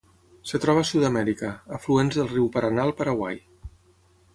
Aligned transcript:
Es 0.47 0.53
troba 0.63 0.83
a 0.85 0.87
Sud-amèrica: 0.91 1.51
afluents 1.79 2.21
del 2.21 2.33
riu 2.35 2.51
Paranà 2.59 2.87
al 2.91 2.99
Paraguai. 3.05 3.41